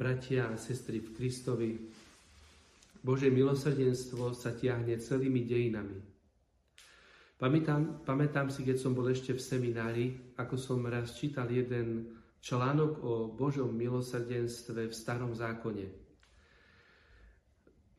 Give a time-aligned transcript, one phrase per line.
[0.00, 1.70] bratia a sestry v Kristovi,
[3.04, 6.00] Bože milosrdenstvo sa tiahne celými dejinami.
[7.36, 10.06] Pamätám, pamätám si, keď som bol ešte v seminári,
[10.40, 15.88] ako som raz čítal jeden článok o Božom milosrdenstve v starom zákone.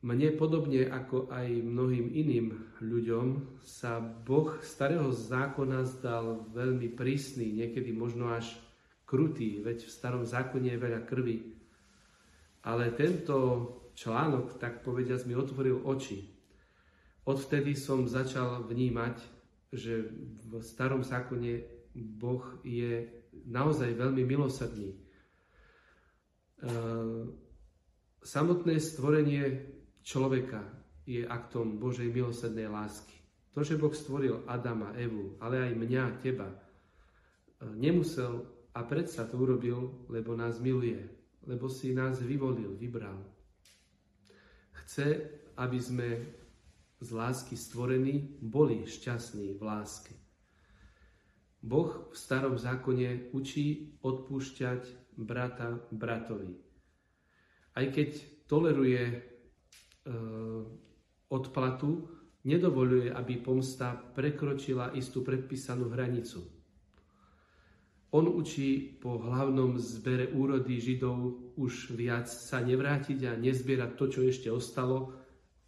[0.02, 7.94] Mne podobne ako aj mnohým iným ľuďom sa Boh starého zákona zdal veľmi prísny, niekedy
[7.94, 8.50] možno až
[9.06, 11.61] krutý, veď v starom zákone je veľa krvi.
[12.62, 13.36] Ale tento
[13.98, 16.30] článok, tak povediať, mi otvoril oči.
[17.22, 19.16] Odvtedy som začal vnímať,
[19.72, 20.10] že
[20.42, 23.08] v starom zákone Boh je
[23.46, 24.90] naozaj veľmi milosrdný.
[24.92, 24.98] E,
[28.20, 29.44] samotné stvorenie
[30.02, 30.60] človeka
[31.08, 33.16] je aktom Božej milosrdnej lásky.
[33.52, 36.56] To, že Boh stvoril Adama, Evu, ale aj mňa, teba, e,
[37.76, 43.18] nemusel a predsa to urobil, lebo nás miluje, lebo si nás vyvolil, vybral.
[44.82, 46.08] Chce, aby sme
[47.02, 50.14] z lásky stvorení boli šťastní v láske.
[51.62, 56.58] Boh v starom zákone učí odpúšťať brata bratovi.
[57.78, 58.10] Aj keď
[58.50, 59.18] toleruje e,
[61.30, 62.10] odplatu,
[62.42, 66.61] nedovoluje, aby pomsta prekročila istú predpísanú hranicu.
[68.12, 74.20] On učí po hlavnom zbere úrody Židov už viac sa nevrátiť a nezbierať to, čo
[74.28, 75.16] ešte ostalo,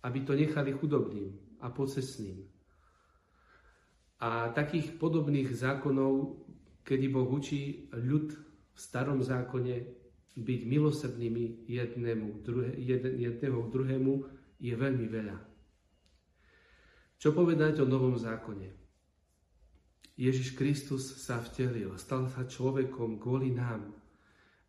[0.05, 1.33] aby to nechali chudobným
[1.65, 2.45] a pocesným.
[4.21, 6.45] A takých podobných zákonov,
[6.85, 10.05] kedy Boh učí ľud v starom zákone
[10.37, 12.77] byť milosrdnými jednému, druhe,
[13.17, 14.13] jedného k druhému,
[14.61, 15.37] je veľmi veľa.
[17.17, 18.84] Čo povedať o Novom zákone?
[20.15, 23.91] Ježiš Kristus sa vtelil, stal sa človekom kvôli nám,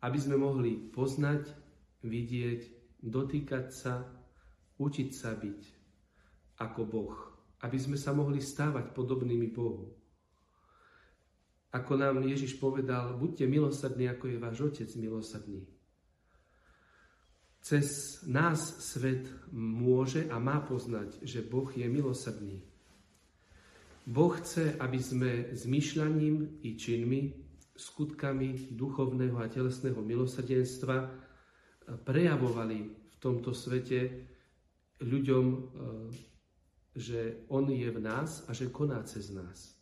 [0.02, 1.46] aby sme mohli poznať,
[2.02, 2.60] vidieť,
[3.02, 4.02] dotýkať sa,
[4.78, 5.60] učiť sa byť
[6.58, 7.16] ako Boh,
[7.62, 9.94] aby sme sa mohli stávať podobnými Bohu.
[11.70, 15.68] Ako nám Ježiš povedal, buďte milosrdní, ako je váš Otec milosrdný.
[17.60, 22.62] Cez nás svet môže a má poznať, že Boh je milosrdný.
[24.06, 27.34] Boh chce, aby sme zmyšľaním i činmi,
[27.74, 31.10] skutkami duchovného a telesného milosrdenstva
[32.06, 34.30] prejavovali v tomto svete
[35.02, 35.58] ľuďom, e,
[36.96, 39.74] že On je v nás a že koná cez nás.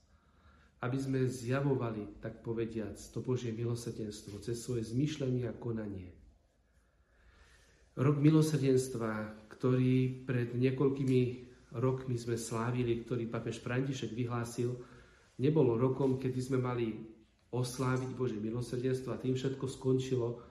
[0.80, 6.16] Aby sme zjavovali, tak povediac, to Božie milosrdenstvo cez svoje zmyšľanie a konanie.
[7.94, 11.43] Rok milosrdenstva, ktorý pred niekoľkými
[11.74, 14.74] rokmi sme slávili, ktorý papež František vyhlásil,
[15.42, 16.94] nebolo rokom, kedy sme mali
[17.54, 20.42] osláviť Bože milosrdenstvo a tým všetko skončilo,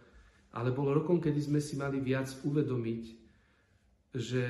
[0.55, 3.03] ale bolo rokom, kedy sme si mali viac uvedomiť,
[4.13, 4.43] že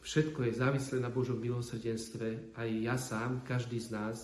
[0.00, 4.18] všetko je závislé na Božom milosrdenstve, aj ja sám, každý z nás,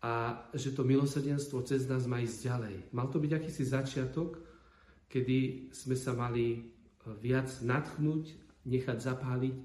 [0.00, 2.76] a že to milosrdenstvo cez nás má ísť ďalej.
[2.96, 4.40] Mal to byť akýsi začiatok,
[5.12, 6.72] kedy sme sa mali
[7.20, 8.32] viac natchnúť,
[8.64, 9.56] nechať zapáliť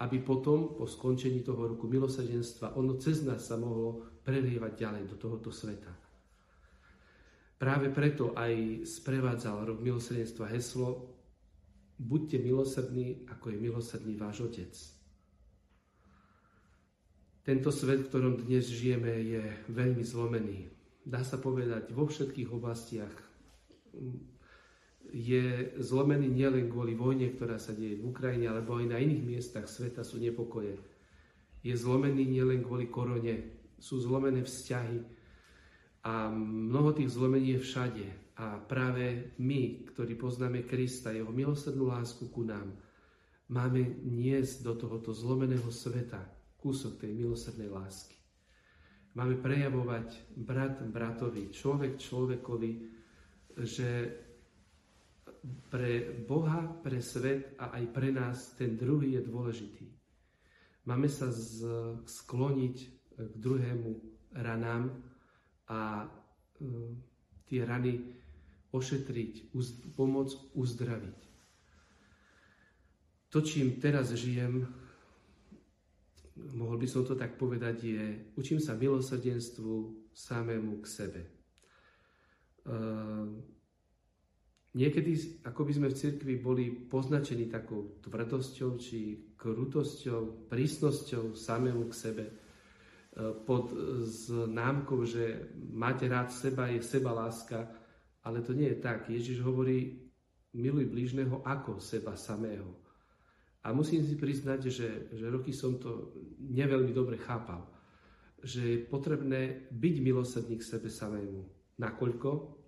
[0.00, 5.16] aby potom, po skončení toho roku milosrdenstva, ono cez nás sa mohlo prelievať ďalej do
[5.20, 5.92] tohoto sveta.
[7.60, 11.20] Práve preto aj sprevádzal rok milosrdenstva heslo
[12.00, 14.72] Buďte milosrdní, ako je milosrdný váš Otec.
[17.44, 20.72] Tento svet, v ktorom dnes žijeme, je veľmi zlomený.
[21.04, 23.12] Dá sa povedať vo všetkých oblastiach
[25.10, 29.66] je zlomený nielen kvôli vojne, ktorá sa deje v Ukrajine, alebo aj na iných miestach
[29.66, 30.78] sveta sú nepokoje.
[31.60, 35.02] Je zlomený nielen kvôli korone, sú zlomené vzťahy
[36.06, 38.06] a mnoho tých zlomení je všade.
[38.40, 42.72] A práve my, ktorí poznáme Krista, jeho milosrdnú lásku ku nám,
[43.52, 46.24] máme niesť do tohoto zlomeného sveta
[46.56, 48.16] kúsok tej milosrdnej lásky.
[49.12, 52.72] Máme prejavovať brat bratovi, človek človekovi,
[53.60, 53.88] že
[55.70, 59.86] pre Boha, pre svet a aj pre nás ten druhý je dôležitý.
[60.84, 61.64] Máme sa z,
[62.04, 62.76] skloniť
[63.16, 63.90] k druhému
[64.36, 64.90] ranám
[65.68, 66.06] a e,
[67.48, 68.00] tie rany
[68.70, 71.18] ošetriť, uz, pomôcť uzdraviť.
[73.30, 74.66] To, čím teraz žijem,
[76.54, 78.04] mohol by som to tak povedať, je,
[78.34, 81.22] učím sa milosrdenstvu samému k sebe.
[81.22, 81.30] E,
[84.70, 91.94] Niekedy, ako by sme v cirkvi boli poznačení takou tvrdosťou či krutosťou, prísnosťou samému k
[91.94, 92.34] sebe, e,
[93.42, 93.74] pod
[94.06, 97.66] známkou, že máte rád seba, je seba láska,
[98.22, 99.10] ale to nie je tak.
[99.10, 100.06] Ježiš hovorí,
[100.54, 102.70] miluj blížneho ako seba samého.
[103.66, 107.66] A musím si priznať, že, že roky som to neveľmi dobre chápal.
[108.40, 111.44] Že je potrebné byť milosrdný k sebe samému.
[111.76, 112.59] Nakoľko?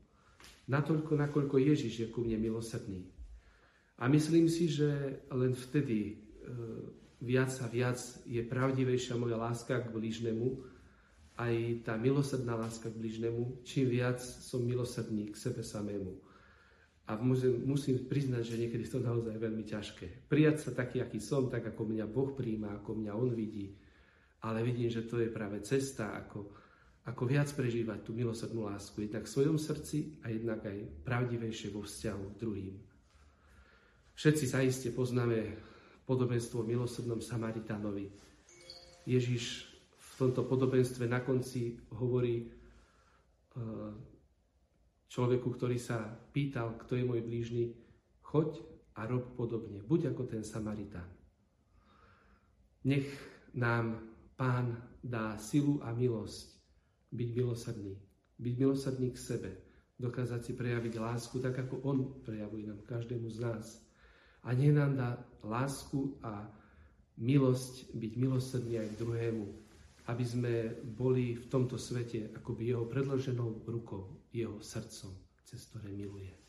[0.72, 3.04] Natoľko, nakoľko Ježiš je ku mne milosrdný.
[4.00, 6.14] A myslím si, že len vtedy e,
[7.20, 10.64] viac a viac je pravdivejšia moja láska k blížnemu,
[11.36, 16.16] aj tá milosrdná láska k blížnemu, čím viac som milosrdný k sebe samému.
[17.08, 20.30] A musím, musím priznať, že niekedy to naozaj veľmi ťažké.
[20.30, 23.76] Prijať sa taký, aký som, tak ako mňa Boh príjma, ako mňa On vidí.
[24.42, 26.61] Ale vidím, že to je práve cesta, ako,
[27.02, 29.02] ako viac prežívať tú milosrdnú lásku.
[29.02, 32.74] Jednak v svojom srdci a jednak aj pravdivejšie vo vzťahu k druhým.
[34.14, 35.58] Všetci zaiste poznáme
[36.06, 38.06] podobenstvo o milosrdnom Samaritánovi.
[39.02, 39.66] Ježiš
[39.98, 42.46] v tomto podobenstve na konci hovorí e,
[45.10, 47.74] človeku, ktorý sa pýtal, kto je môj blížny,
[48.22, 48.62] choď
[48.94, 49.82] a rob podobne.
[49.82, 51.08] Buď ako ten Samaritán.
[52.86, 53.10] Nech
[53.58, 54.06] nám
[54.38, 56.61] Pán dá silu a milosť
[57.12, 57.94] byť milosrdný.
[58.40, 59.50] Byť milosrdný k sebe.
[60.00, 63.66] Dokázať si prejaviť lásku tak, ako On prejavuje nám každému z nás
[64.42, 65.10] a nech nám dá
[65.46, 66.50] lásku a
[67.18, 69.46] milosť byť milosrdný aj k druhému,
[70.10, 75.14] aby sme boli v tomto svete akoby jeho predloženou rukou, jeho srdcom,
[75.46, 76.41] cez ktoré miluje.